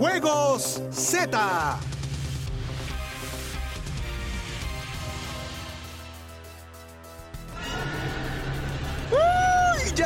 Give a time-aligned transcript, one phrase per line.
[0.00, 1.89] Juegos Z.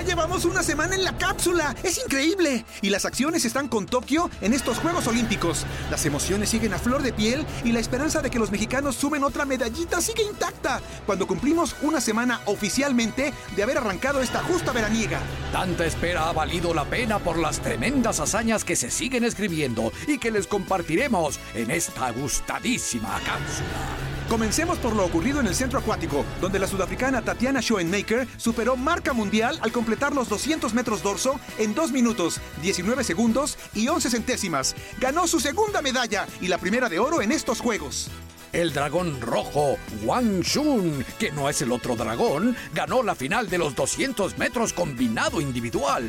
[0.04, 1.74] llevamos una semana en la cápsula.
[1.82, 2.64] Es increíble.
[2.82, 5.64] Y las acciones están con Tokio en estos Juegos Olímpicos.
[5.90, 9.24] Las emociones siguen a flor de piel y la esperanza de que los mexicanos sumen
[9.24, 10.80] otra medallita sigue intacta.
[11.06, 15.20] Cuando cumplimos una semana oficialmente de haber arrancado esta justa veraniega.
[15.52, 20.18] Tanta espera ha valido la pena por las tremendas hazañas que se siguen escribiendo y
[20.18, 24.13] que les compartiremos en esta gustadísima cápsula.
[24.28, 29.12] Comencemos por lo ocurrido en el centro acuático, donde la sudafricana Tatiana Schoenmaker superó marca
[29.12, 34.74] mundial al completar los 200 metros dorso en 2 minutos, 19 segundos y 11 centésimas.
[34.98, 38.10] Ganó su segunda medalla y la primera de oro en estos Juegos.
[38.52, 43.58] El dragón rojo, Wang Shun, que no es el otro dragón, ganó la final de
[43.58, 46.08] los 200 metros combinado individual.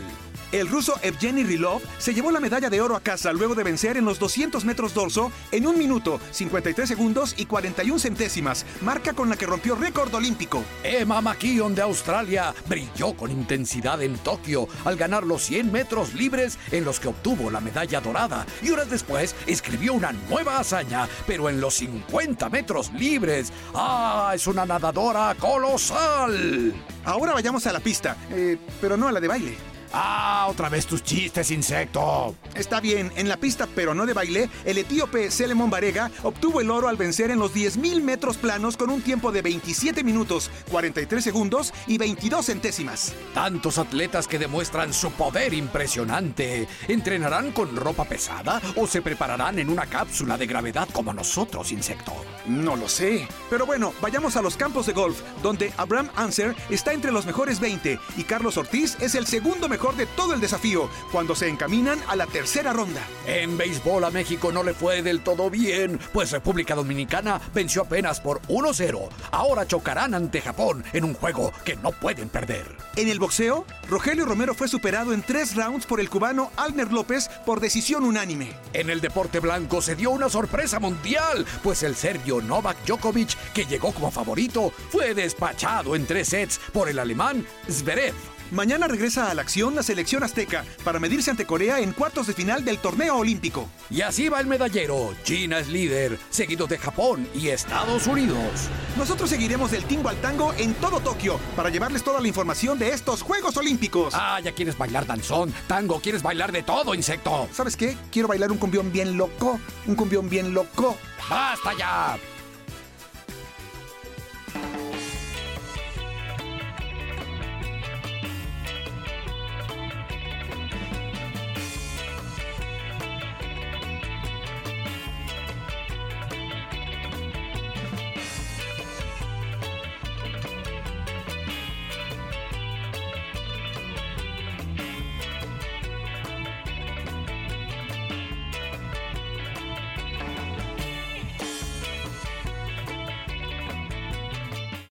[0.55, 3.97] El ruso Evgeny Rilov se llevó la medalla de oro a casa luego de vencer
[3.97, 9.27] en los 200 metros dorso en 1 minuto, 53 segundos y 41 centésimas, marca con
[9.27, 10.63] la que rompió récord olímpico.
[10.81, 16.57] Emma McKeon de Australia brilló con intensidad en Tokio al ganar los 100 metros libres
[16.71, 21.49] en los que obtuvo la medalla dorada y horas después escribió una nueva hazaña, pero
[21.49, 23.51] en los 50 metros libres.
[23.73, 24.31] ¡Ah!
[24.33, 26.73] Es una nadadora colosal.
[27.03, 29.74] Ahora vayamos a la pista, eh, pero no a la de baile.
[29.97, 30.47] ¡Ah!
[30.49, 32.35] Otra vez tus chistes, insecto.
[32.53, 36.69] Está bien, en la pista, pero no de baile, el etíope Selemon Barega obtuvo el
[36.69, 41.23] oro al vencer en los 10.000 metros planos con un tiempo de 27 minutos, 43
[41.23, 43.13] segundos y 22 centésimas.
[43.33, 46.67] Tantos atletas que demuestran su poder impresionante.
[46.87, 52.13] ¿Entrenarán con ropa pesada o se prepararán en una cápsula de gravedad como nosotros, insecto?
[52.47, 53.27] No lo sé.
[53.49, 57.59] Pero bueno, vayamos a los campos de golf, donde Abraham Anser está entre los mejores
[57.59, 61.99] 20 y Carlos Ortiz es el segundo mejor de todo el desafío cuando se encaminan
[62.07, 63.01] a la tercera ronda.
[63.27, 68.19] En béisbol a México no le fue del todo bien, pues República Dominicana venció apenas
[68.19, 69.09] por 1-0.
[69.31, 72.84] Ahora chocarán ante Japón en un juego que no pueden perder.
[72.97, 77.29] En el boxeo, Rogelio Romero fue superado en tres rounds por el cubano Alner López
[77.45, 78.53] por decisión unánime.
[78.71, 83.65] En el deporte blanco se dio una sorpresa mundial, pues el serbio Novak Djokovic, que
[83.65, 88.15] llegó como favorito, fue despachado en tres sets por el alemán Zverev.
[88.51, 92.33] Mañana regresa a la acción la selección azteca para medirse ante Corea en cuartos de
[92.33, 93.67] final del torneo olímpico.
[93.89, 95.15] Y así va el medallero.
[95.23, 98.69] China es líder, seguido de Japón y Estados Unidos.
[98.97, 102.91] Nosotros seguiremos del tingo al tango en todo Tokio para llevarles toda la información de
[102.91, 104.13] estos Juegos Olímpicos.
[104.15, 107.49] Ah, ya quieres bailar danzón, tango, quieres bailar de todo, insecto.
[107.51, 107.97] ¿Sabes qué?
[108.11, 109.59] Quiero bailar un cumbión bien loco.
[109.87, 110.95] Un cumbión bien loco.
[111.27, 112.19] ¡Basta ya!